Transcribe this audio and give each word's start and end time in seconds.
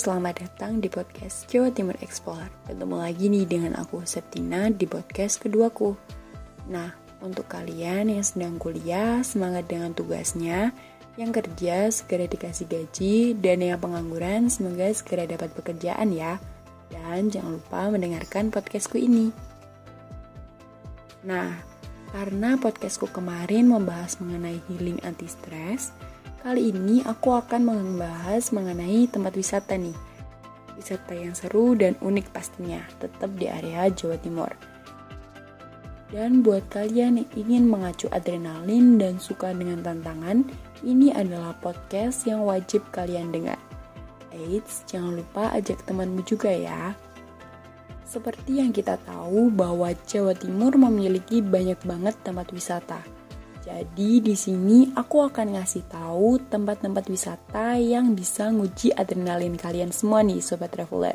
selamat 0.00 0.48
datang 0.48 0.80
di 0.80 0.88
podcast 0.88 1.44
Jawa 1.52 1.68
Timur 1.76 1.92
Explorer. 2.00 2.48
Ketemu 2.64 3.04
lagi 3.04 3.28
nih 3.28 3.44
dengan 3.44 3.76
aku 3.76 4.00
Septina 4.08 4.72
di 4.72 4.88
podcast 4.88 5.36
keduaku. 5.44 5.92
Nah, 6.72 6.96
untuk 7.20 7.44
kalian 7.52 8.08
yang 8.08 8.24
sedang 8.24 8.56
kuliah, 8.56 9.20
semangat 9.20 9.68
dengan 9.68 9.92
tugasnya. 9.92 10.72
Yang 11.20 11.44
kerja 11.44 11.92
segera 11.92 12.24
dikasih 12.24 12.64
gaji 12.64 13.36
dan 13.44 13.60
yang 13.60 13.76
pengangguran 13.76 14.48
semoga 14.48 14.88
segera 14.96 15.28
dapat 15.28 15.52
pekerjaan 15.52 16.16
ya. 16.16 16.40
Dan 16.88 17.28
jangan 17.28 17.60
lupa 17.60 17.92
mendengarkan 17.92 18.48
podcastku 18.48 18.96
ini. 18.96 19.28
Nah, 21.28 21.60
karena 22.16 22.56
podcastku 22.56 23.04
kemarin 23.12 23.68
membahas 23.68 24.16
mengenai 24.16 24.64
healing 24.64 24.96
anti 25.04 25.28
stress, 25.28 25.92
Kali 26.40 26.72
ini 26.72 27.04
aku 27.04 27.36
akan 27.36 27.68
membahas 27.68 28.48
mengenai 28.56 29.04
tempat 29.12 29.36
wisata 29.36 29.76
nih. 29.76 29.92
Wisata 30.72 31.12
yang 31.12 31.36
seru 31.36 31.76
dan 31.76 32.00
unik 32.00 32.32
pastinya, 32.32 32.80
tetap 32.96 33.28
di 33.36 33.44
area 33.44 33.92
Jawa 33.92 34.16
Timur. 34.16 34.48
Dan 36.08 36.40
buat 36.40 36.64
kalian 36.72 37.20
yang 37.20 37.28
ingin 37.36 37.68
mengacu 37.68 38.08
adrenalin 38.08 38.96
dan 38.96 39.20
suka 39.20 39.52
dengan 39.52 39.84
tantangan, 39.84 40.48
ini 40.80 41.12
adalah 41.12 41.52
podcast 41.60 42.24
yang 42.24 42.40
wajib 42.48 42.88
kalian 42.88 43.28
dengar. 43.28 43.60
Eits, 44.32 44.88
jangan 44.88 45.20
lupa 45.20 45.52
ajak 45.52 45.84
temanmu 45.84 46.24
juga 46.24 46.48
ya. 46.48 46.96
Seperti 48.08 48.64
yang 48.64 48.72
kita 48.72 48.96
tahu 49.04 49.52
bahwa 49.52 49.92
Jawa 50.08 50.32
Timur 50.32 50.72
memiliki 50.80 51.44
banyak 51.44 51.84
banget 51.84 52.16
tempat 52.24 52.48
wisata 52.48 53.19
jadi 53.70 54.18
di 54.18 54.34
sini 54.34 54.90
aku 54.98 55.30
akan 55.30 55.54
ngasih 55.54 55.86
tahu 55.86 56.42
tempat-tempat 56.50 57.06
wisata 57.06 57.78
yang 57.78 58.18
bisa 58.18 58.50
nguji 58.50 58.90
adrenalin 58.98 59.54
kalian 59.54 59.94
semua 59.94 60.26
nih 60.26 60.42
sobat 60.42 60.74
traveler. 60.74 61.14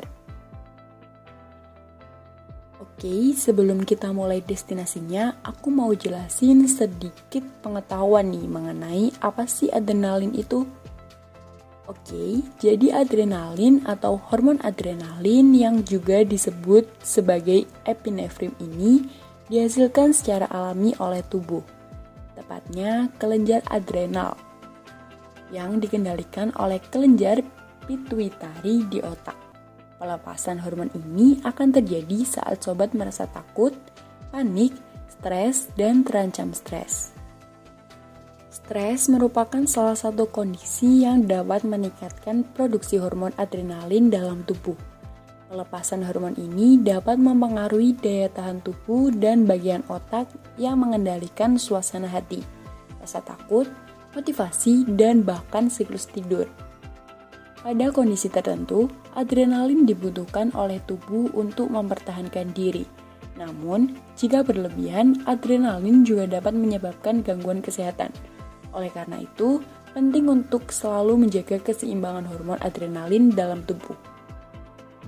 Oke, 2.80 3.36
sebelum 3.36 3.84
kita 3.84 4.08
mulai 4.08 4.40
destinasinya, 4.40 5.36
aku 5.44 5.68
mau 5.68 5.92
jelasin 5.92 6.64
sedikit 6.64 7.44
pengetahuan 7.60 8.32
nih 8.32 8.48
mengenai 8.48 9.04
apa 9.20 9.44
sih 9.44 9.68
adrenalin 9.68 10.32
itu. 10.32 10.64
Oke, 11.84 12.40
jadi 12.56 13.04
adrenalin 13.04 13.84
atau 13.84 14.16
hormon 14.16 14.56
adrenalin 14.64 15.52
yang 15.52 15.84
juga 15.84 16.24
disebut 16.24 16.88
sebagai 17.04 17.68
epinefrin 17.84 18.56
ini 18.64 19.04
dihasilkan 19.52 20.16
secara 20.16 20.48
alami 20.48 20.96
oleh 20.98 21.20
tubuh 21.20 21.75
tepatnya 22.36 23.08
kelenjar 23.16 23.64
adrenal, 23.72 24.36
yang 25.48 25.80
dikendalikan 25.80 26.52
oleh 26.60 26.78
kelenjar 26.92 27.40
pituitari 27.88 28.84
di 28.86 29.00
otak. 29.00 29.34
Pelepasan 29.96 30.60
hormon 30.60 30.92
ini 30.92 31.40
akan 31.40 31.72
terjadi 31.72 32.28
saat 32.28 32.60
sobat 32.60 32.92
merasa 32.92 33.24
takut, 33.24 33.72
panik, 34.28 34.76
stres, 35.08 35.72
dan 35.72 36.04
terancam 36.04 36.52
stres. 36.52 37.16
Stres 38.52 39.08
merupakan 39.08 39.64
salah 39.64 39.96
satu 39.96 40.28
kondisi 40.28 41.06
yang 41.08 41.24
dapat 41.24 41.64
meningkatkan 41.64 42.44
produksi 42.52 43.00
hormon 43.00 43.32
adrenalin 43.40 44.12
dalam 44.12 44.44
tubuh 44.44 44.95
Pelepasan 45.46 46.02
hormon 46.02 46.34
ini 46.34 46.74
dapat 46.82 47.22
mempengaruhi 47.22 47.94
daya 47.94 48.26
tahan 48.26 48.66
tubuh 48.66 49.14
dan 49.14 49.46
bagian 49.46 49.86
otak 49.86 50.26
yang 50.58 50.82
mengendalikan 50.82 51.54
suasana 51.54 52.10
hati, 52.10 52.42
rasa 52.98 53.22
takut, 53.22 53.70
motivasi, 54.18 54.82
dan 54.98 55.22
bahkan 55.22 55.70
siklus 55.70 56.10
tidur. 56.10 56.50
Pada 57.62 57.94
kondisi 57.94 58.26
tertentu, 58.26 58.90
adrenalin 59.14 59.86
dibutuhkan 59.86 60.50
oleh 60.50 60.82
tubuh 60.82 61.30
untuk 61.30 61.70
mempertahankan 61.70 62.50
diri. 62.50 62.82
Namun, 63.38 63.94
jika 64.18 64.42
berlebihan, 64.42 65.22
adrenalin 65.30 66.02
juga 66.02 66.26
dapat 66.26 66.58
menyebabkan 66.58 67.22
gangguan 67.22 67.62
kesehatan. 67.62 68.10
Oleh 68.74 68.90
karena 68.90 69.22
itu, 69.22 69.62
penting 69.94 70.26
untuk 70.26 70.74
selalu 70.74 71.22
menjaga 71.22 71.62
keseimbangan 71.62 72.26
hormon 72.26 72.58
adrenalin 72.66 73.30
dalam 73.30 73.62
tubuh. 73.62 74.15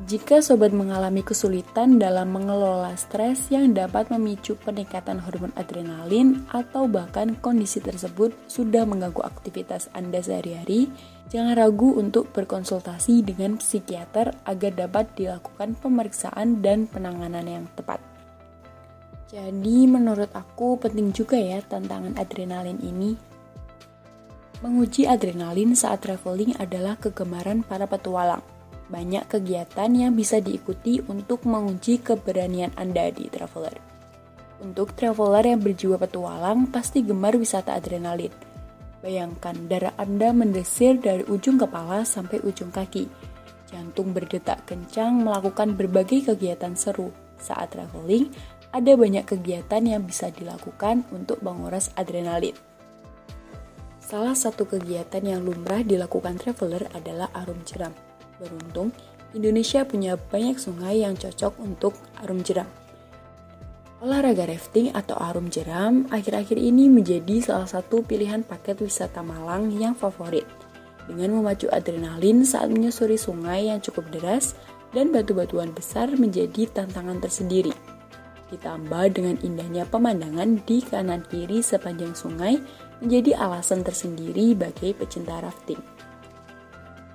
Jika 0.06 0.38
sobat 0.38 0.70
mengalami 0.70 1.26
kesulitan 1.26 1.98
dalam 1.98 2.31
mengelola 2.31 2.94
stres 2.94 3.50
yang 3.50 3.75
dapat 3.75 4.14
memicu 4.14 4.54
peningkatan 4.54 5.19
hormon 5.19 5.50
adrenalin 5.59 6.47
atau 6.54 6.86
bahkan 6.86 7.34
kondisi 7.42 7.82
tersebut 7.82 8.31
sudah 8.47 8.86
mengganggu 8.86 9.26
aktivitas 9.26 9.91
Anda 9.98 10.22
sehari-hari, 10.22 10.86
jangan 11.34 11.59
ragu 11.59 11.98
untuk 11.98 12.31
berkonsultasi 12.31 13.26
dengan 13.26 13.59
psikiater 13.59 14.38
agar 14.47 14.70
dapat 14.78 15.10
dilakukan 15.19 15.75
pemeriksaan 15.82 16.62
dan 16.62 16.86
penanganan 16.86 17.50
yang 17.50 17.66
tepat. 17.75 17.98
Jadi 19.34 19.91
menurut 19.91 20.30
aku 20.30 20.78
penting 20.78 21.10
juga 21.10 21.42
ya 21.42 21.59
tantangan 21.59 22.15
adrenalin 22.15 22.78
ini. 22.86 23.19
Menguji 24.62 25.10
adrenalin 25.10 25.75
saat 25.75 26.06
traveling 26.06 26.54
adalah 26.62 26.94
kegemaran 27.03 27.66
para 27.66 27.91
petualang 27.91 28.58
banyak 28.88 29.28
kegiatan 29.28 29.93
yang 29.93 30.16
bisa 30.16 30.41
diikuti 30.41 31.00
untuk 31.04 31.44
menguji 31.44 32.00
keberanian 32.00 32.72
Anda 32.75 33.12
di 33.12 33.28
Traveler. 33.28 33.76
Untuk 34.59 34.99
traveler 34.99 35.54
yang 35.54 35.62
berjiwa 35.62 36.03
petualang, 36.03 36.66
pasti 36.66 37.06
gemar 37.06 37.38
wisata 37.38 37.78
adrenalin. 37.78 38.34
Bayangkan 38.98 39.54
darah 39.71 39.94
Anda 39.94 40.34
mendesir 40.34 40.98
dari 40.98 41.22
ujung 41.31 41.62
kepala 41.62 42.03
sampai 42.03 42.43
ujung 42.43 42.75
kaki. 42.75 43.06
Jantung 43.71 44.10
berdetak 44.10 44.66
kencang 44.66 45.22
melakukan 45.22 45.78
berbagai 45.78 46.34
kegiatan 46.34 46.75
seru. 46.75 47.15
Saat 47.38 47.78
traveling, 47.78 48.34
ada 48.75 48.98
banyak 48.98 49.22
kegiatan 49.22 49.84
yang 49.87 50.03
bisa 50.03 50.34
dilakukan 50.34 51.06
untuk 51.15 51.38
menguras 51.47 51.94
adrenalin. 51.94 52.59
Salah 54.03 54.34
satu 54.34 54.66
kegiatan 54.66 55.22
yang 55.22 55.47
lumrah 55.47 55.87
dilakukan 55.87 56.41
traveler 56.41 56.88
adalah 56.97 57.31
arum 57.37 57.62
jeram. 57.62 58.08
Beruntung, 58.38 58.94
Indonesia 59.34 59.84
punya 59.84 60.16
banyak 60.16 60.56
sungai 60.56 61.04
yang 61.04 61.19
cocok 61.19 61.59
untuk 61.60 61.99
arum 62.22 62.41
jeram. 62.41 62.66
Olahraga 63.99 64.47
rafting 64.47 64.94
atau 64.94 65.19
arum 65.19 65.50
jeram 65.50 66.06
akhir-akhir 66.15 66.54
ini 66.54 66.87
menjadi 66.87 67.43
salah 67.43 67.66
satu 67.66 68.06
pilihan 68.06 68.47
paket 68.47 68.78
wisata 68.78 69.27
Malang 69.27 69.75
yang 69.75 69.98
favorit. 69.98 70.47
Dengan 71.10 71.34
memacu 71.34 71.66
adrenalin 71.66 72.47
saat 72.47 72.71
menyusuri 72.71 73.19
sungai 73.19 73.75
yang 73.75 73.82
cukup 73.82 74.06
deras 74.15 74.54
dan 74.94 75.10
batu-batuan 75.10 75.75
besar 75.75 76.15
menjadi 76.15 76.71
tantangan 76.71 77.19
tersendiri. 77.19 77.75
Ditambah 78.54 79.19
dengan 79.19 79.34
indahnya 79.43 79.82
pemandangan 79.84 80.62
di 80.62 80.78
kanan 80.81 81.27
kiri 81.27 81.59
sepanjang 81.59 82.15
sungai 82.15 82.56
menjadi 83.03 83.34
alasan 83.34 83.82
tersendiri 83.82 84.54
bagi 84.54 84.94
pecinta 84.94 85.43
rafting. 85.43 85.97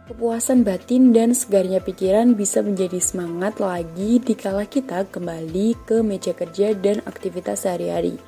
Kepuasan 0.03 0.67
batin 0.67 1.15
dan 1.15 1.31
segarnya 1.31 1.79
pikiran 1.79 2.35
bisa 2.35 2.59
menjadi 2.59 2.99
semangat 2.99 3.63
lagi 3.63 4.19
dikala 4.19 4.67
kita 4.67 5.07
kembali 5.07 5.79
ke 5.87 6.03
meja 6.03 6.35
kerja 6.35 6.75
dan 6.75 6.99
aktivitas 7.07 7.63
sehari-hari. 7.63 8.19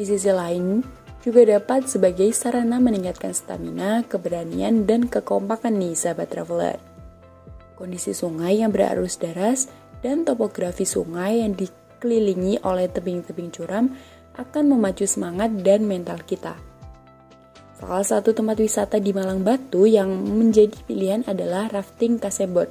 Di 0.00 0.08
sisi 0.08 0.32
lain, 0.32 0.80
juga 1.20 1.44
dapat 1.44 1.92
sebagai 1.92 2.32
sarana 2.32 2.80
meningkatkan 2.80 3.36
stamina, 3.36 4.00
keberanian, 4.08 4.88
dan 4.88 5.04
kekompakan 5.12 5.76
nih 5.76 5.92
sahabat 5.92 6.32
traveler. 6.32 6.80
Kondisi 7.76 8.16
sungai 8.16 8.64
yang 8.64 8.72
berarus 8.72 9.20
deras 9.20 9.68
dan 10.00 10.24
topografi 10.24 10.88
sungai 10.88 11.44
yang 11.44 11.52
dikelilingi 11.52 12.64
oleh 12.64 12.88
tebing-tebing 12.88 13.52
curam 13.52 13.92
akan 14.40 14.72
memacu 14.72 15.04
semangat 15.04 15.52
dan 15.60 15.84
mental 15.84 16.16
kita. 16.24 16.69
Salah 17.80 18.04
satu 18.04 18.36
tempat 18.36 18.60
wisata 18.60 19.00
di 19.00 19.16
Malang 19.16 19.40
Batu 19.40 19.88
yang 19.88 20.12
menjadi 20.12 20.76
pilihan 20.84 21.24
adalah 21.24 21.72
rafting 21.72 22.20
Kasebot. 22.20 22.68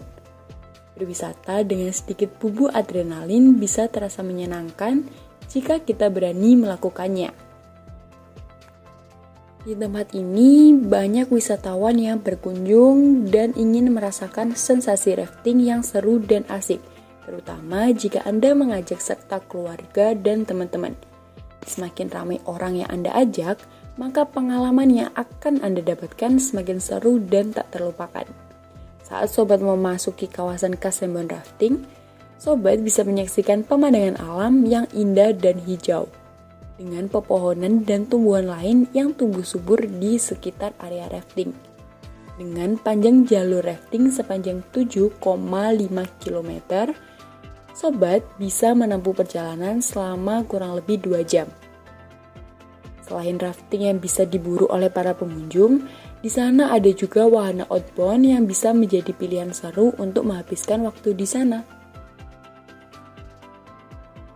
Berwisata 0.94 1.66
dengan 1.66 1.90
sedikit 1.90 2.30
bumbu 2.38 2.70
adrenalin 2.70 3.58
bisa 3.58 3.90
terasa 3.90 4.22
menyenangkan 4.22 5.10
jika 5.50 5.82
kita 5.82 6.14
berani 6.14 6.54
melakukannya. 6.62 7.34
Di 9.66 9.74
tempat 9.74 10.14
ini 10.14 10.78
banyak 10.78 11.34
wisatawan 11.34 11.98
yang 11.98 12.22
berkunjung 12.22 13.26
dan 13.34 13.58
ingin 13.58 13.90
merasakan 13.90 14.54
sensasi 14.54 15.18
rafting 15.18 15.58
yang 15.58 15.82
seru 15.82 16.22
dan 16.22 16.46
asik, 16.54 16.86
terutama 17.26 17.90
jika 17.98 18.22
Anda 18.30 18.54
mengajak 18.54 19.02
serta 19.02 19.42
keluarga 19.42 20.14
dan 20.14 20.46
teman-teman. 20.46 20.94
Semakin 21.66 22.08
ramai 22.14 22.38
orang 22.46 22.86
yang 22.86 22.90
Anda 22.94 23.10
ajak, 23.18 23.58
maka 24.00 24.24
pengalaman 24.24 24.88
yang 24.88 25.12
akan 25.20 25.60
Anda 25.60 25.84
dapatkan 25.84 26.40
semakin 26.40 26.80
seru 26.80 27.20
dan 27.20 27.52
tak 27.52 27.76
terlupakan. 27.76 28.24
Saat 29.04 29.36
sobat 29.36 29.60
memasuki 29.60 30.32
kawasan 30.32 30.80
Kasembon 30.80 31.28
Rafting, 31.28 31.84
sobat 32.40 32.80
bisa 32.80 33.04
menyaksikan 33.04 33.68
pemandangan 33.68 34.16
alam 34.24 34.64
yang 34.64 34.88
indah 34.96 35.36
dan 35.36 35.60
hijau, 35.68 36.08
dengan 36.80 37.12
pepohonan 37.12 37.84
dan 37.84 38.08
tumbuhan 38.08 38.48
lain 38.48 38.88
yang 38.96 39.12
tumbuh 39.12 39.44
subur 39.44 39.84
di 39.84 40.16
sekitar 40.16 40.72
area 40.80 41.12
rafting. 41.12 41.52
Dengan 42.40 42.80
panjang 42.80 43.28
jalur 43.28 43.60
rafting 43.68 44.08
sepanjang 44.16 44.64
7,5 44.72 45.20
km, 46.24 46.52
sobat 47.76 48.24
bisa 48.40 48.72
menempuh 48.72 49.12
perjalanan 49.12 49.84
selama 49.84 50.48
kurang 50.48 50.80
lebih 50.80 51.04
2 51.04 51.20
jam. 51.28 51.52
Selain 53.10 53.42
rafting 53.42 53.90
yang 53.90 53.98
bisa 53.98 54.22
diburu 54.22 54.70
oleh 54.70 54.94
para 54.94 55.18
pengunjung, 55.18 55.82
di 56.22 56.30
sana 56.30 56.70
ada 56.70 56.94
juga 56.94 57.26
wahana 57.26 57.66
outbound 57.66 58.22
yang 58.22 58.46
bisa 58.46 58.70
menjadi 58.70 59.10
pilihan 59.18 59.50
seru 59.50 59.98
untuk 59.98 60.30
menghabiskan 60.30 60.86
waktu 60.86 61.18
di 61.18 61.26
sana. 61.26 61.66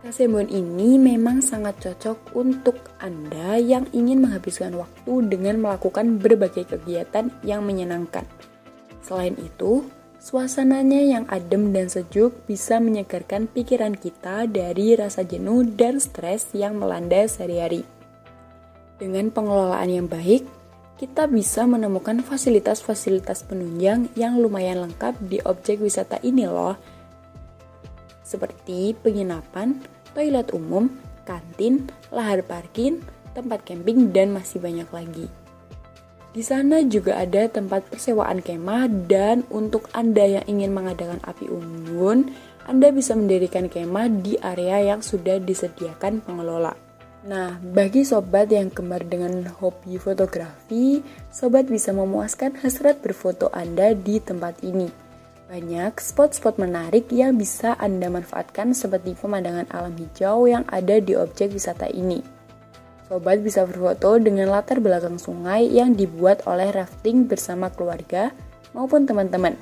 Kasembon 0.02 0.50
ini 0.50 0.98
memang 0.98 1.38
sangat 1.38 1.80
cocok 1.80 2.34
untuk 2.34 2.76
Anda 2.98 3.62
yang 3.62 3.86
ingin 3.94 4.26
menghabiskan 4.26 4.74
waktu 4.74 5.30
dengan 5.30 5.62
melakukan 5.62 6.18
berbagai 6.18 6.66
kegiatan 6.76 7.30
yang 7.46 7.62
menyenangkan. 7.62 8.26
Selain 9.06 9.38
itu, 9.38 9.86
suasananya 10.18 10.98
yang 10.98 11.24
adem 11.30 11.70
dan 11.70 11.86
sejuk 11.86 12.34
bisa 12.50 12.82
menyegarkan 12.82 13.46
pikiran 13.46 13.94
kita 13.94 14.50
dari 14.50 14.98
rasa 14.98 15.22
jenuh 15.22 15.62
dan 15.62 16.02
stres 16.02 16.50
yang 16.52 16.74
melanda 16.74 17.24
sehari-hari. 17.24 17.93
Dengan 18.94 19.34
pengelolaan 19.34 19.90
yang 19.90 20.06
baik, 20.06 20.46
kita 20.94 21.26
bisa 21.26 21.66
menemukan 21.66 22.22
fasilitas-fasilitas 22.22 23.42
penunjang 23.42 24.06
yang 24.14 24.38
lumayan 24.38 24.86
lengkap 24.86 25.18
di 25.26 25.42
objek 25.42 25.82
wisata 25.82 26.22
ini 26.22 26.46
loh. 26.46 26.78
Seperti 28.22 28.94
penginapan, 28.94 29.82
toilet 30.14 30.54
umum, 30.54 30.86
kantin, 31.26 31.90
lahar 32.14 32.46
parkir, 32.46 33.02
tempat 33.34 33.66
camping, 33.66 34.14
dan 34.14 34.30
masih 34.30 34.62
banyak 34.62 34.86
lagi. 34.94 35.26
Di 36.30 36.42
sana 36.42 36.82
juga 36.86 37.18
ada 37.18 37.46
tempat 37.50 37.90
persewaan 37.90 38.42
kemah 38.42 38.86
dan 39.10 39.42
untuk 39.50 39.90
Anda 39.90 40.38
yang 40.38 40.46
ingin 40.46 40.70
mengadakan 40.70 41.18
api 41.22 41.50
unggun, 41.50 42.30
Anda 42.66 42.94
bisa 42.94 43.18
mendirikan 43.18 43.66
kemah 43.66 44.22
di 44.22 44.38
area 44.38 44.94
yang 44.94 45.02
sudah 45.02 45.42
disediakan 45.42 46.22
pengelola. 46.22 46.83
Nah, 47.24 47.56
bagi 47.56 48.04
sobat 48.04 48.52
yang 48.52 48.68
gemar 48.68 49.00
dengan 49.00 49.48
hobi 49.56 49.96
fotografi, 49.96 51.00
sobat 51.32 51.64
bisa 51.72 51.88
memuaskan 51.96 52.60
hasrat 52.60 53.00
berfoto 53.00 53.48
Anda 53.48 53.96
di 53.96 54.20
tempat 54.20 54.60
ini. 54.60 54.92
Banyak 55.48 56.04
spot-spot 56.04 56.60
menarik 56.60 57.08
yang 57.08 57.40
bisa 57.40 57.80
Anda 57.80 58.12
manfaatkan 58.12 58.76
seperti 58.76 59.16
pemandangan 59.16 59.72
alam 59.72 59.96
hijau 59.96 60.44
yang 60.44 60.68
ada 60.68 61.00
di 61.00 61.16
objek 61.16 61.56
wisata 61.56 61.88
ini. 61.88 62.20
Sobat 63.08 63.40
bisa 63.40 63.64
berfoto 63.64 64.20
dengan 64.20 64.52
latar 64.52 64.84
belakang 64.84 65.16
sungai 65.16 65.64
yang 65.64 65.96
dibuat 65.96 66.44
oleh 66.44 66.76
rafting 66.76 67.24
bersama 67.24 67.72
keluarga 67.72 68.36
maupun 68.76 69.08
teman-teman. 69.08 69.56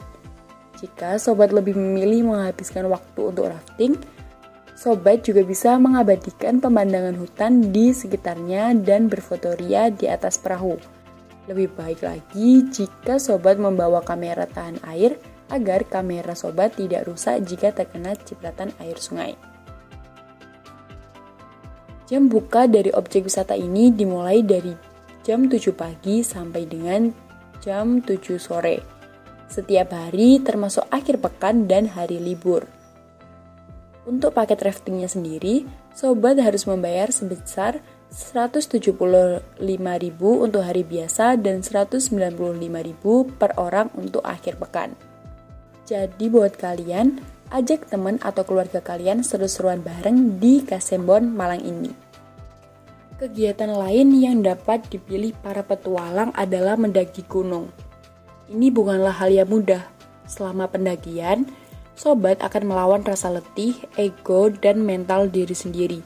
Jika 0.82 1.14
sobat 1.14 1.54
lebih 1.54 1.78
memilih 1.78 2.26
menghabiskan 2.26 2.90
waktu 2.90 3.20
untuk 3.22 3.54
rafting, 3.54 3.94
sobat 4.82 5.22
juga 5.22 5.46
bisa 5.46 5.78
mengabadikan 5.78 6.58
pemandangan 6.58 7.14
hutan 7.14 7.70
di 7.70 7.94
sekitarnya 7.94 8.74
dan 8.82 9.06
berfotoria 9.06 9.94
di 9.94 10.10
atas 10.10 10.42
perahu. 10.42 10.74
Lebih 11.46 11.70
baik 11.78 12.02
lagi 12.02 12.66
jika 12.66 13.22
sobat 13.22 13.62
membawa 13.62 14.02
kamera 14.02 14.42
tahan 14.50 14.82
air 14.90 15.22
agar 15.54 15.86
kamera 15.86 16.34
sobat 16.34 16.74
tidak 16.74 17.06
rusak 17.06 17.46
jika 17.46 17.70
terkena 17.70 18.18
cipratan 18.26 18.74
air 18.82 18.98
sungai. 18.98 19.38
Jam 22.10 22.26
buka 22.26 22.66
dari 22.66 22.90
objek 22.90 23.30
wisata 23.30 23.54
ini 23.54 23.94
dimulai 23.94 24.42
dari 24.42 24.74
jam 25.22 25.46
7 25.46 25.62
pagi 25.78 26.26
sampai 26.26 26.66
dengan 26.66 27.06
jam 27.62 28.02
7 28.02 28.18
sore. 28.34 28.82
Setiap 29.46 29.94
hari 29.94 30.42
termasuk 30.42 30.90
akhir 30.90 31.22
pekan 31.22 31.70
dan 31.70 31.86
hari 31.86 32.18
libur. 32.18 32.81
Untuk 34.02 34.34
paket 34.34 34.58
raftingnya 34.58 35.06
sendiri, 35.06 35.62
sobat 35.94 36.34
harus 36.42 36.66
membayar 36.66 37.06
sebesar 37.14 37.78
175.000 38.10 38.98
untuk 40.20 40.62
hari 40.66 40.82
biasa 40.82 41.38
dan 41.38 41.62
195.000 41.62 43.38
per 43.38 43.50
orang 43.56 43.88
untuk 43.94 44.26
akhir 44.26 44.58
pekan. 44.58 44.98
Jadi 45.86 46.26
buat 46.28 46.58
kalian, 46.58 47.22
ajak 47.54 47.86
teman 47.88 48.18
atau 48.18 48.42
keluarga 48.42 48.82
kalian 48.82 49.22
seru-seruan 49.22 49.80
bareng 49.86 50.42
di 50.42 50.66
Kasembon 50.66 51.30
Malang 51.30 51.62
ini. 51.62 51.94
Kegiatan 53.22 53.70
lain 53.70 54.18
yang 54.18 54.42
dapat 54.42 54.82
dipilih 54.90 55.30
para 55.46 55.62
petualang 55.62 56.34
adalah 56.34 56.74
mendaki 56.74 57.22
gunung. 57.22 57.70
Ini 58.50 58.74
bukanlah 58.74 59.14
hal 59.14 59.30
yang 59.30 59.46
mudah. 59.46 59.86
Selama 60.26 60.66
pendakian, 60.66 61.46
sobat 61.96 62.40
akan 62.40 62.72
melawan 62.72 63.02
rasa 63.04 63.30
letih, 63.32 63.76
ego, 63.96 64.48
dan 64.50 64.82
mental 64.82 65.28
diri 65.28 65.54
sendiri. 65.54 66.00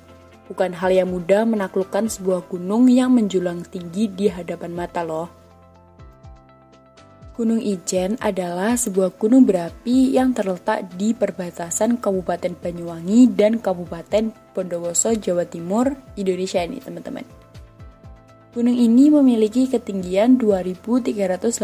Bukan 0.46 0.78
hal 0.78 0.94
yang 0.94 1.10
mudah 1.10 1.42
menaklukkan 1.42 2.06
sebuah 2.06 2.46
gunung 2.46 2.86
yang 2.86 3.10
menjulang 3.10 3.66
tinggi 3.66 4.06
di 4.06 4.30
hadapan 4.30 4.70
mata 4.70 5.02
loh. 5.02 5.26
Gunung 7.36 7.60
Ijen 7.60 8.16
adalah 8.16 8.80
sebuah 8.80 9.12
gunung 9.20 9.44
berapi 9.44 10.16
yang 10.16 10.32
terletak 10.32 10.88
di 10.96 11.12
perbatasan 11.12 12.00
Kabupaten 12.00 12.56
Banyuwangi 12.56 13.28
dan 13.28 13.60
Kabupaten 13.60 14.32
Bondowoso, 14.56 15.12
Jawa 15.12 15.44
Timur, 15.44 15.92
Indonesia 16.16 16.64
ini, 16.64 16.80
teman-teman. 16.80 17.28
Gunung 18.56 18.72
ini 18.72 19.12
memiliki 19.12 19.68
ketinggian 19.68 20.40
2386 20.40 21.60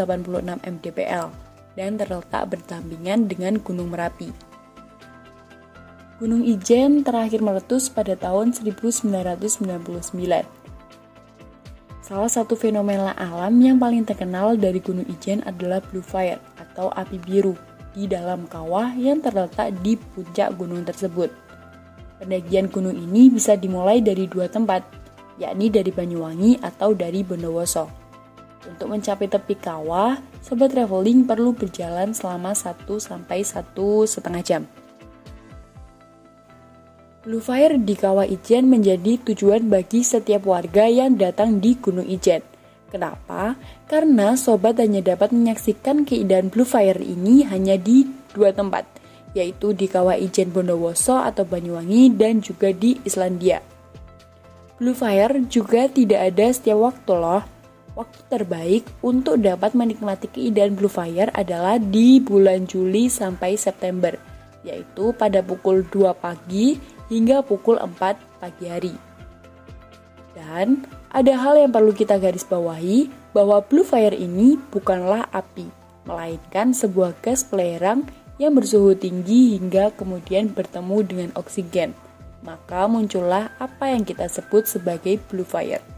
mdpl 0.61 1.42
dan 1.73 1.97
terletak 1.97 2.53
berdampingan 2.53 3.25
dengan 3.29 3.57
Gunung 3.61 3.93
Merapi. 3.93 4.29
Gunung 6.21 6.45
Ijen 6.45 7.03
terakhir 7.03 7.43
meletus 7.43 7.89
pada 7.91 8.15
tahun 8.15 8.55
1999 8.55 9.43
Salah 12.03 12.27
satu 12.27 12.59
fenomena 12.59 13.15
alam 13.15 13.57
yang 13.63 13.79
paling 13.79 14.03
terkenal 14.03 14.59
dari 14.59 14.83
Gunung 14.83 15.07
Ijen 15.07 15.39
adalah 15.47 15.79
Blue 15.79 16.03
Fire 16.03 16.39
atau 16.59 16.91
api 16.91 17.15
biru 17.15 17.55
di 17.95 18.11
dalam 18.11 18.43
kawah 18.45 18.91
yang 18.93 19.23
terletak 19.23 19.71
di 19.79 19.95
puncak 19.95 20.53
gunung 20.59 20.83
tersebut. 20.83 21.31
Pendakian 22.19 22.67
gunung 22.67 22.93
ini 22.95 23.31
bisa 23.31 23.55
dimulai 23.55 24.03
dari 24.03 24.27
dua 24.27 24.51
tempat, 24.51 24.83
yakni 25.39 25.71
dari 25.71 25.89
Banyuwangi 25.95 26.59
atau 26.59 26.91
dari 26.91 27.23
Bondowoso. 27.23 28.02
Untuk 28.63 28.87
mencapai 28.87 29.27
tepi 29.27 29.59
kawah, 29.59 30.23
sobat 30.39 30.71
traveling 30.71 31.27
perlu 31.27 31.51
berjalan 31.51 32.15
selama 32.15 32.55
1 32.55 32.87
sampai 32.95 33.43
1,5 33.43 34.07
jam. 34.39 34.63
Blue 37.23 37.39
Fire 37.39 37.79
di 37.79 37.95
Kawah 37.95 38.27
Ijen 38.27 38.67
menjadi 38.67 39.15
tujuan 39.15 39.71
bagi 39.71 40.03
setiap 40.03 40.43
warga 40.43 40.91
yang 40.91 41.15
datang 41.15 41.63
di 41.63 41.79
Gunung 41.79 42.03
Ijen. 42.03 42.43
Kenapa? 42.91 43.55
Karena 43.87 44.35
sobat 44.35 44.75
hanya 44.83 44.99
dapat 44.99 45.31
menyaksikan 45.31 46.03
keindahan 46.03 46.51
Blue 46.51 46.67
Fire 46.67 46.99
ini 46.99 47.47
hanya 47.47 47.79
di 47.79 48.03
dua 48.35 48.51
tempat, 48.51 48.83
yaitu 49.31 49.71
di 49.71 49.87
Kawah 49.87 50.19
Ijen 50.19 50.51
Bondowoso 50.51 51.15
atau 51.15 51.47
Banyuwangi 51.47 52.11
dan 52.11 52.43
juga 52.43 52.75
di 52.75 52.99
Islandia. 53.07 53.63
Blue 54.75 54.91
Fire 54.91 55.39
juga 55.47 55.87
tidak 55.87 56.27
ada 56.27 56.51
setiap 56.51 56.91
waktu 56.91 57.13
loh. 57.15 57.52
Waktu 57.93 58.19
terbaik 58.25 58.83
untuk 59.05 59.37
dapat 59.37 59.77
menikmati 59.77 60.25
keindahan 60.25 60.73
Blue 60.73 60.89
Fire 60.89 61.29
adalah 61.29 61.77
di 61.77 62.17
bulan 62.17 62.65
Juli 62.65 63.05
sampai 63.05 63.53
September, 63.53 64.17
yaitu 64.65 65.13
pada 65.13 65.45
pukul 65.45 65.85
2 65.85 66.09
pagi 66.17 66.81
hingga 67.13 67.45
pukul 67.45 67.77
4 67.77 68.41
pagi 68.41 68.65
hari. 68.65 68.95
Dan 70.33 70.89
ada 71.13 71.33
hal 71.37 71.61
yang 71.61 71.69
perlu 71.69 71.93
kita 71.93 72.17
garis 72.17 72.41
bawahi 72.41 73.05
bahwa 73.37 73.61
blue 73.61 73.85
fire 73.85 74.17
ini 74.17 74.57
bukanlah 74.73 75.29
api, 75.29 75.69
melainkan 76.09 76.73
sebuah 76.73 77.13
gas 77.21 77.45
pelerang 77.45 78.09
yang 78.41 78.57
bersuhu 78.57 78.97
tinggi 78.97 79.61
hingga 79.61 79.93
kemudian 79.93 80.49
bertemu 80.49 80.97
dengan 81.05 81.29
oksigen. 81.37 81.93
Maka 82.41 82.89
muncullah 82.89 83.53
apa 83.61 83.93
yang 83.93 84.01
kita 84.01 84.25
sebut 84.25 84.65
sebagai 84.65 85.21
blue 85.29 85.45
fire. 85.45 85.92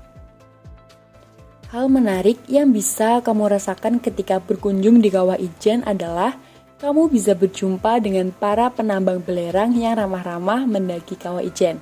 Hal 1.74 1.90
menarik 1.90 2.46
yang 2.46 2.70
bisa 2.70 3.26
kamu 3.26 3.50
rasakan 3.50 3.98
ketika 3.98 4.38
berkunjung 4.38 5.02
di 5.02 5.10
Kawah 5.10 5.42
Ijen 5.42 5.82
adalah 5.82 6.38
kamu 6.78 7.10
bisa 7.10 7.34
berjumpa 7.34 7.98
dengan 8.04 8.30
para 8.30 8.70
penambang 8.70 9.24
belerang 9.24 9.74
yang 9.74 9.98
ramah-ramah 9.98 10.70
mendaki 10.70 11.18
kawah 11.18 11.42
ijen. 11.42 11.82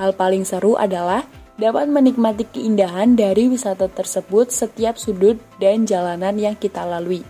Hal 0.00 0.16
paling 0.16 0.42
seru 0.42 0.74
adalah 0.74 1.22
dapat 1.60 1.86
menikmati 1.86 2.48
keindahan 2.48 3.14
dari 3.14 3.46
wisata 3.46 3.86
tersebut 3.86 4.50
setiap 4.50 4.98
sudut 4.98 5.38
dan 5.62 5.86
jalanan 5.86 6.34
yang 6.34 6.56
kita 6.58 6.82
lalui. 6.82 7.22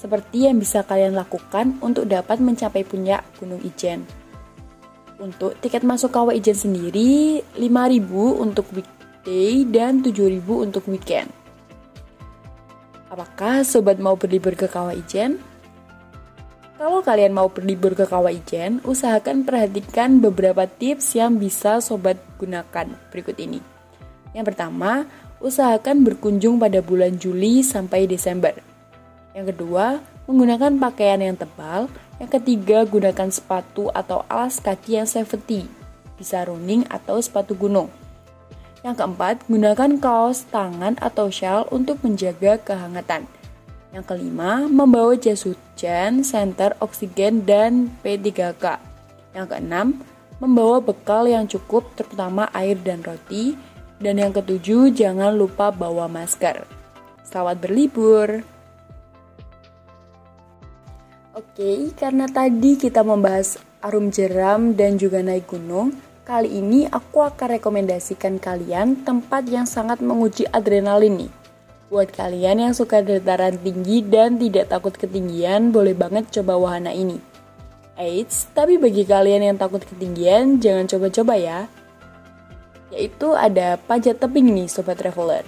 Seperti 0.00 0.48
yang 0.48 0.56
bisa 0.56 0.80
kalian 0.82 1.12
lakukan 1.12 1.76
untuk 1.84 2.08
dapat 2.08 2.40
mencapai 2.40 2.82
puncak 2.82 3.22
Gunung 3.36 3.60
Ijen. 3.60 4.08
Untuk 5.20 5.54
tiket 5.60 5.84
masuk 5.84 6.10
kawah 6.16 6.32
ijen 6.32 6.56
sendiri 6.56 7.44
5000 7.52 8.08
untuk 8.40 8.64
weekday 8.72 8.99
dan 9.70 10.02
7000 10.02 10.42
untuk 10.46 10.84
weekend. 10.90 11.30
Apakah 13.10 13.66
sobat 13.66 13.98
mau 13.98 14.14
berlibur 14.14 14.54
ke 14.54 14.70
Kawah 14.70 14.94
Ijen? 14.94 15.42
Kalau 16.80 17.04
kalian 17.04 17.36
mau 17.36 17.50
berlibur 17.52 17.92
ke 17.92 18.08
Kawah 18.08 18.32
Ijen, 18.32 18.80
usahakan 18.86 19.44
perhatikan 19.44 20.22
beberapa 20.22 20.64
tips 20.64 21.18
yang 21.18 21.36
bisa 21.36 21.82
sobat 21.84 22.16
gunakan 22.40 22.96
berikut 23.12 23.36
ini. 23.36 23.60
Yang 24.32 24.54
pertama, 24.54 25.04
usahakan 25.44 26.06
berkunjung 26.06 26.56
pada 26.56 26.80
bulan 26.80 27.20
Juli 27.20 27.60
sampai 27.60 28.08
Desember. 28.08 28.56
Yang 29.36 29.52
kedua, 29.52 30.00
menggunakan 30.24 30.78
pakaian 30.78 31.20
yang 31.20 31.36
tebal. 31.36 31.90
Yang 32.16 32.40
ketiga, 32.40 32.88
gunakan 32.88 33.28
sepatu 33.28 33.90
atau 33.90 34.22
alas 34.30 34.62
kaki 34.62 35.02
yang 35.02 35.08
safety, 35.10 35.66
bisa 36.14 36.46
running 36.46 36.86
atau 36.88 37.18
sepatu 37.18 37.52
gunung. 37.58 37.99
Yang 38.80 38.96
keempat, 39.04 39.44
gunakan 39.44 39.92
kaos 40.00 40.48
tangan 40.48 40.96
atau 41.04 41.28
shawl 41.28 41.68
untuk 41.68 42.00
menjaga 42.00 42.56
kehangatan. 42.64 43.28
Yang 43.92 44.04
kelima, 44.08 44.64
membawa 44.72 45.12
jas 45.20 45.44
hujan, 45.44 46.24
senter 46.24 46.72
oksigen, 46.80 47.44
dan 47.44 47.92
P3K. 48.00 48.80
Yang 49.36 49.46
keenam, 49.52 49.86
membawa 50.40 50.80
bekal 50.80 51.28
yang 51.28 51.44
cukup 51.44 51.92
terutama 51.92 52.48
air 52.56 52.80
dan 52.80 53.04
roti. 53.04 53.52
Dan 54.00 54.16
yang 54.16 54.32
ketujuh, 54.32 54.96
jangan 54.96 55.36
lupa 55.36 55.68
bawa 55.68 56.08
masker. 56.08 56.64
Selamat 57.20 57.60
berlibur! 57.60 58.40
Oke, 61.36 61.92
karena 62.00 62.24
tadi 62.26 62.80
kita 62.80 63.04
membahas 63.04 63.60
arum 63.84 64.08
jeram 64.08 64.72
dan 64.72 64.96
juga 64.96 65.20
naik 65.20 65.52
gunung, 65.52 65.92
Kali 66.20 66.52
ini 66.52 66.84
aku 66.84 67.24
akan 67.24 67.56
rekomendasikan 67.56 68.36
kalian 68.36 69.08
tempat 69.08 69.48
yang 69.48 69.64
sangat 69.64 70.04
menguji 70.04 70.44
adrenalin 70.52 71.24
nih. 71.24 71.32
Buat 71.88 72.12
kalian 72.12 72.68
yang 72.68 72.74
suka 72.76 73.00
dataran 73.00 73.56
tinggi 73.56 74.04
dan 74.04 74.36
tidak 74.36 74.68
takut 74.68 74.92
ketinggian, 74.92 75.72
boleh 75.72 75.96
banget 75.96 76.28
coba 76.28 76.60
wahana 76.60 76.92
ini. 76.92 77.16
Eits, 77.96 78.52
tapi 78.52 78.76
bagi 78.76 79.08
kalian 79.08 79.48
yang 79.48 79.56
takut 79.56 79.80
ketinggian, 79.80 80.60
jangan 80.60 80.86
coba-coba 80.86 81.34
ya. 81.40 81.60
Yaitu 82.92 83.32
ada 83.32 83.80
panjat 83.80 84.20
tebing 84.20 84.52
nih 84.52 84.68
Sobat 84.68 85.00
Traveler. 85.00 85.42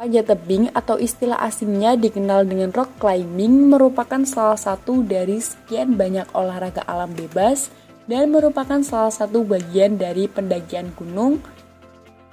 Panjat 0.00 0.24
tebing 0.24 0.72
atau 0.72 0.96
istilah 0.96 1.36
asingnya 1.44 2.00
dikenal 2.00 2.48
dengan 2.48 2.72
rock 2.72 2.96
climbing 2.96 3.68
merupakan 3.68 4.24
salah 4.24 4.56
satu 4.56 5.04
dari 5.04 5.36
sekian 5.36 6.00
banyak 6.00 6.24
olahraga 6.32 6.80
alam 6.88 7.12
bebas 7.12 7.68
dan 8.10 8.34
merupakan 8.34 8.82
salah 8.82 9.14
satu 9.14 9.46
bagian 9.46 9.94
dari 9.94 10.26
pendakian 10.26 10.90
gunung 10.98 11.38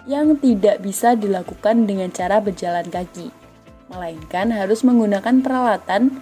yang 0.10 0.34
tidak 0.42 0.82
bisa 0.82 1.14
dilakukan 1.14 1.86
dengan 1.86 2.10
cara 2.10 2.42
berjalan 2.42 2.90
kaki, 2.90 3.30
melainkan 3.94 4.50
harus 4.50 4.82
menggunakan 4.82 5.46
peralatan 5.46 6.18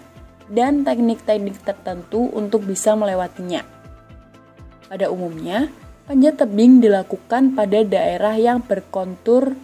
dan 0.51 0.83
teknik-teknik 0.83 1.55
tertentu 1.63 2.27
untuk 2.35 2.67
bisa 2.67 2.99
melewatinya. 2.99 3.63
Pada 4.91 5.07
umumnya, 5.07 5.71
panjat 6.03 6.35
tebing 6.35 6.83
dilakukan 6.83 7.55
pada 7.55 7.79
daerah 7.87 8.35
yang 8.35 8.59
berkontur 8.59 9.55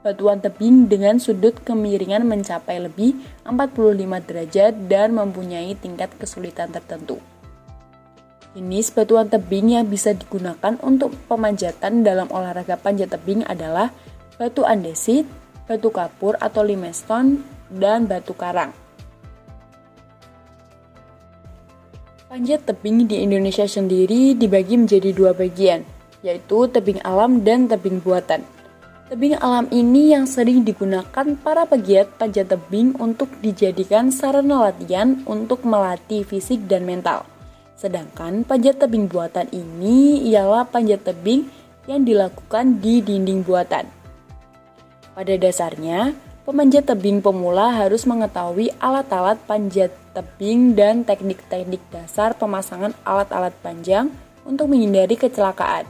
batuan 0.00 0.38
tebing 0.38 0.86
dengan 0.86 1.18
sudut 1.18 1.58
kemiringan 1.66 2.24
mencapai 2.24 2.78
lebih 2.78 3.18
45 3.42 4.22
derajat 4.22 4.72
dan 4.86 5.12
mempunyai 5.12 5.74
tingkat 5.76 6.14
kesulitan 6.14 6.70
tertentu. 6.70 7.18
Jenis 8.56 8.88
batuan 8.88 9.28
tebing 9.28 9.76
yang 9.76 9.84
bisa 9.84 10.16
digunakan 10.16 10.80
untuk 10.80 11.12
pemanjatan 11.28 12.00
dalam 12.00 12.24
olahraga 12.32 12.80
panjat 12.80 13.12
tebing 13.12 13.44
adalah 13.44 13.92
batu 14.40 14.64
andesit, 14.64 15.28
batu 15.68 15.92
kapur 15.92 16.40
atau 16.40 16.64
limestone, 16.64 17.44
dan 17.68 18.08
batu 18.08 18.32
karang. 18.32 18.72
Panjat 22.32 22.64
tebing 22.64 23.04
di 23.04 23.20
Indonesia 23.20 23.68
sendiri 23.68 24.32
dibagi 24.32 24.80
menjadi 24.80 25.12
dua 25.12 25.36
bagian, 25.36 25.84
yaitu 26.24 26.64
tebing 26.72 27.04
alam 27.04 27.44
dan 27.44 27.68
tebing 27.68 28.00
buatan. 28.00 28.40
Tebing 29.12 29.36
alam 29.36 29.68
ini 29.68 30.16
yang 30.16 30.24
sering 30.24 30.64
digunakan 30.64 31.28
para 31.44 31.68
pegiat 31.68 32.08
panjat 32.16 32.48
tebing 32.48 32.96
untuk 32.96 33.28
dijadikan 33.44 34.08
sarana 34.08 34.72
latihan 34.72 35.20
untuk 35.28 35.60
melatih 35.68 36.24
fisik 36.24 36.64
dan 36.64 36.88
mental. 36.88 37.35
Sedangkan 37.76 38.40
panjat 38.40 38.80
tebing 38.80 39.04
buatan 39.04 39.52
ini 39.52 40.24
ialah 40.32 40.64
panjat 40.64 41.04
tebing 41.04 41.44
yang 41.84 42.08
dilakukan 42.08 42.80
di 42.80 43.04
dinding 43.04 43.44
buatan. 43.44 43.84
Pada 45.12 45.34
dasarnya, 45.36 46.16
pemanjat 46.48 46.88
tebing 46.88 47.20
pemula 47.20 47.76
harus 47.76 48.08
mengetahui 48.08 48.72
alat-alat 48.80 49.36
panjat 49.44 49.92
tebing 50.16 50.72
dan 50.72 51.04
teknik-teknik 51.04 51.84
dasar 51.92 52.32
pemasangan 52.32 52.96
alat-alat 53.04 53.52
panjang 53.60 54.08
untuk 54.48 54.72
menghindari 54.72 55.20
kecelakaan. 55.20 55.84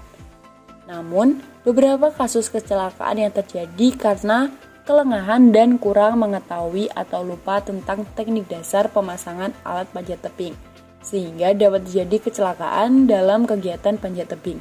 Namun, 0.90 1.38
beberapa 1.62 2.10
kasus 2.10 2.50
kecelakaan 2.50 3.22
yang 3.22 3.30
terjadi 3.30 3.94
karena 3.94 4.50
kelengahan 4.86 5.50
dan 5.54 5.78
kurang 5.78 6.18
mengetahui 6.18 6.90
atau 6.94 7.22
lupa 7.22 7.62
tentang 7.62 8.06
teknik 8.18 8.46
dasar 8.50 8.90
pemasangan 8.90 9.54
alat 9.66 9.86
panjat 9.90 10.22
tebing 10.22 10.54
sehingga 11.06 11.54
dapat 11.54 11.86
terjadi 11.86 12.26
kecelakaan 12.26 13.06
dalam 13.06 13.46
kegiatan 13.46 13.94
panjat 13.94 14.34
tebing. 14.34 14.58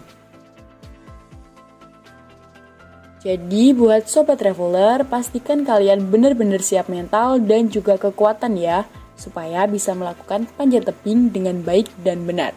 Jadi 3.26 3.74
buat 3.74 4.06
sobat 4.06 4.38
traveler, 4.38 5.02
pastikan 5.10 5.66
kalian 5.66 6.14
benar-benar 6.14 6.62
siap 6.62 6.86
mental 6.94 7.42
dan 7.42 7.74
juga 7.74 7.98
kekuatan 7.98 8.54
ya, 8.54 8.86
supaya 9.18 9.66
bisa 9.66 9.98
melakukan 9.98 10.46
panjat 10.54 10.86
tebing 10.86 11.34
dengan 11.34 11.66
baik 11.66 11.90
dan 12.06 12.22
benar. 12.30 12.54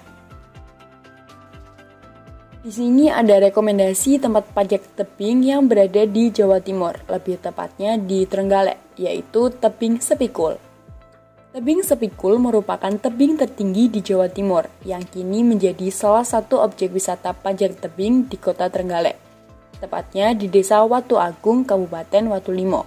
Di 2.60 2.68
sini 2.68 3.08
ada 3.08 3.40
rekomendasi 3.48 4.20
tempat 4.20 4.52
panjat 4.52 4.84
tebing 4.92 5.40
yang 5.40 5.64
berada 5.64 6.04
di 6.04 6.28
Jawa 6.28 6.60
Timur, 6.60 7.00
lebih 7.08 7.40
tepatnya 7.40 7.96
di 7.96 8.28
Trenggalek, 8.28 8.92
yaitu 9.00 9.48
tebing 9.48 10.04
Sepikul. 10.04 10.67
Tebing 11.58 11.82
Sepikul 11.82 12.38
merupakan 12.38 12.94
tebing 13.02 13.34
tertinggi 13.34 13.90
di 13.90 13.98
Jawa 13.98 14.30
Timur 14.30 14.70
yang 14.86 15.02
kini 15.02 15.42
menjadi 15.42 15.90
salah 15.90 16.22
satu 16.22 16.62
objek 16.62 16.94
wisata 16.94 17.34
panjat 17.34 17.82
tebing 17.82 18.30
di 18.30 18.38
kota 18.38 18.70
Trenggalek, 18.70 19.18
tepatnya 19.82 20.38
di 20.38 20.46
desa 20.46 20.86
Watu 20.86 21.18
Agung, 21.18 21.66
Kabupaten 21.66 22.30
Watulimo. 22.30 22.86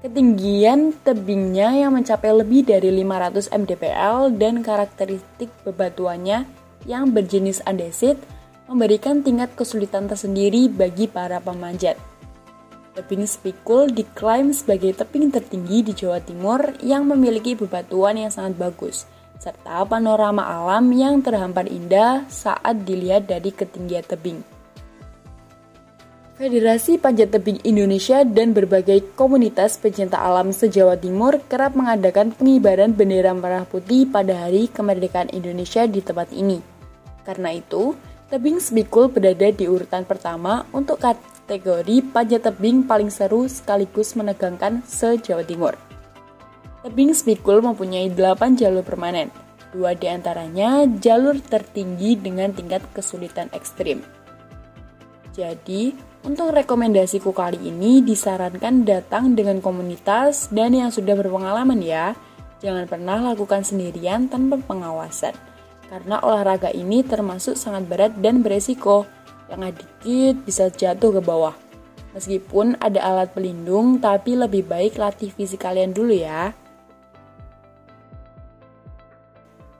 Ketinggian 0.00 0.96
tebingnya 1.04 1.76
yang 1.76 1.92
mencapai 1.92 2.32
lebih 2.32 2.64
dari 2.64 2.88
500 2.88 3.52
mdpl 3.52 4.32
dan 4.32 4.64
karakteristik 4.64 5.52
bebatuannya 5.68 6.48
yang 6.88 7.12
berjenis 7.12 7.60
andesit 7.68 8.16
memberikan 8.64 9.20
tingkat 9.20 9.52
kesulitan 9.52 10.08
tersendiri 10.08 10.72
bagi 10.72 11.04
para 11.04 11.36
pemanjat. 11.36 12.00
Tebing 12.94 13.26
Spikul 13.26 13.90
diklaim 13.90 14.54
sebagai 14.54 14.94
tebing 14.94 15.34
tertinggi 15.34 15.82
di 15.82 15.92
Jawa 15.98 16.22
Timur 16.22 16.78
yang 16.78 17.10
memiliki 17.10 17.58
bebatuan 17.58 18.14
yang 18.14 18.30
sangat 18.30 18.54
bagus, 18.54 19.10
serta 19.42 19.82
panorama 19.82 20.46
alam 20.46 20.86
yang 20.94 21.18
terhampar 21.18 21.66
indah 21.66 22.22
saat 22.30 22.86
dilihat 22.86 23.26
dari 23.26 23.50
ketinggian 23.50 24.06
tebing. 24.06 24.38
Federasi 26.38 27.02
Panjat 27.02 27.34
Tebing 27.34 27.66
Indonesia 27.66 28.22
dan 28.22 28.54
berbagai 28.54 29.10
komunitas 29.18 29.74
pecinta 29.74 30.22
alam 30.22 30.54
se-Jawa 30.54 30.94
Timur 30.94 31.42
kerap 31.50 31.74
mengadakan 31.74 32.30
pengibaran 32.30 32.94
bendera 32.94 33.34
merah 33.34 33.66
putih 33.66 34.06
pada 34.06 34.46
hari 34.46 34.70
kemerdekaan 34.70 35.34
Indonesia 35.34 35.82
di 35.90 35.98
tempat 35.98 36.30
ini. 36.30 36.62
Karena 37.26 37.50
itu, 37.50 37.98
tebing 38.30 38.62
Spikul 38.62 39.10
berada 39.10 39.50
di 39.50 39.66
urutan 39.66 40.06
pertama 40.06 40.62
untuk 40.70 41.02
kategori 41.44 42.00
panjat 42.08 42.48
tebing 42.48 42.88
paling 42.88 43.12
seru 43.12 43.44
sekaligus 43.44 44.16
menegangkan 44.16 44.80
se-Jawa 44.88 45.44
Timur. 45.44 45.76
Tebing 46.80 47.12
Spikul 47.12 47.60
mempunyai 47.60 48.08
8 48.08 48.56
jalur 48.56 48.80
permanen, 48.80 49.28
dua 49.76 49.92
di 49.92 50.08
antaranya 50.08 50.88
jalur 50.88 51.36
tertinggi 51.44 52.16
dengan 52.16 52.48
tingkat 52.56 52.80
kesulitan 52.96 53.52
ekstrim. 53.52 54.00
Jadi, 55.36 55.92
untuk 56.24 56.56
rekomendasiku 56.56 57.36
kali 57.36 57.60
ini 57.68 58.00
disarankan 58.00 58.88
datang 58.88 59.36
dengan 59.36 59.60
komunitas 59.60 60.48
dan 60.48 60.72
yang 60.72 60.88
sudah 60.88 61.12
berpengalaman 61.12 61.84
ya. 61.84 62.16
Jangan 62.64 62.88
pernah 62.88 63.20
lakukan 63.20 63.60
sendirian 63.60 64.32
tanpa 64.32 64.56
pengawasan. 64.64 65.36
Karena 65.92 66.16
olahraga 66.24 66.72
ini 66.72 67.04
termasuk 67.04 67.60
sangat 67.60 67.84
berat 67.84 68.12
dan 68.24 68.40
beresiko 68.40 69.04
lengah 69.48 69.72
dikit 69.72 70.44
bisa 70.44 70.68
jatuh 70.72 71.18
ke 71.18 71.20
bawah. 71.20 71.54
Meskipun 72.14 72.78
ada 72.78 73.02
alat 73.02 73.34
pelindung, 73.34 73.98
tapi 73.98 74.38
lebih 74.38 74.62
baik 74.70 74.94
latih 74.94 75.34
fisik 75.34 75.66
kalian 75.66 75.90
dulu 75.90 76.14
ya. 76.14 76.54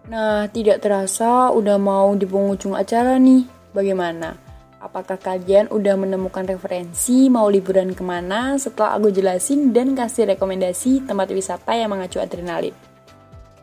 Nah, 0.05 0.45
tidak 0.53 0.85
terasa 0.85 1.49
udah 1.55 1.81
mau 1.81 2.13
di 2.13 2.27
penghujung 2.29 2.77
acara 2.77 3.17
nih. 3.17 3.47
Bagaimana? 3.73 4.37
Apakah 4.85 5.17
kalian 5.17 5.73
udah 5.73 5.97
menemukan 5.97 6.45
referensi 6.45 7.33
mau 7.33 7.49
liburan 7.49 7.97
ke 7.97 8.05
mana 8.05 8.61
setelah 8.61 9.01
aku 9.01 9.09
jelasin 9.09 9.73
dan 9.73 9.97
kasih 9.97 10.29
rekomendasi 10.37 11.09
tempat 11.09 11.33
wisata 11.33 11.73
yang 11.73 11.89
mengacu 11.89 12.21
adrenalin? 12.21 12.77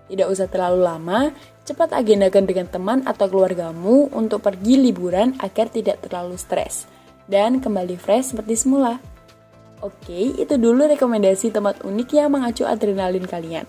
Tidak 0.10 0.26
usah 0.26 0.50
terlalu 0.50 0.82
lama, 0.82 1.30
cepat 1.64 1.94
agendakan 1.94 2.50
dengan 2.50 2.68
teman 2.68 3.00
atau 3.06 3.30
keluargamu 3.30 4.10
untuk 4.12 4.42
pergi 4.42 4.82
liburan 4.82 5.38
agar 5.40 5.70
tidak 5.70 6.02
terlalu 6.02 6.36
stres 6.36 6.90
dan 7.30 7.62
kembali 7.62 7.96
fresh 7.96 8.34
seperti 8.34 8.58
semula. 8.58 9.00
Oke, 9.82 10.38
itu 10.38 10.56
dulu 10.62 10.86
rekomendasi 10.86 11.50
tempat 11.50 11.82
unik 11.82 12.10
yang 12.14 12.30
mengacu 12.30 12.70
adrenalin 12.70 13.26
kalian. 13.26 13.66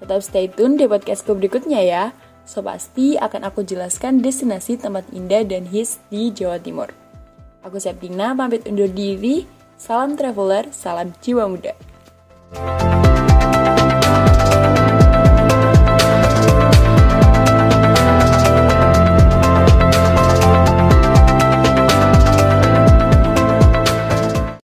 Tetap 0.00 0.20
stay 0.20 0.46
tune 0.52 0.76
di 0.76 0.84
podcastku 0.84 1.32
berikutnya 1.32 1.80
ya. 1.80 2.04
So 2.44 2.60
pasti 2.60 3.16
akan 3.16 3.48
aku 3.48 3.64
jelaskan 3.64 4.20
destinasi 4.20 4.76
tempat 4.76 5.08
indah 5.16 5.48
dan 5.48 5.64
hits 5.64 6.04
di 6.12 6.28
Jawa 6.28 6.60
Timur. 6.60 6.92
Aku 7.64 7.80
Septina 7.80 8.36
pamit 8.36 8.68
undur 8.68 8.92
diri. 8.92 9.48
Salam 9.80 10.20
traveler, 10.20 10.68
salam 10.68 11.16
jiwa 11.24 11.48
muda. 11.48 11.72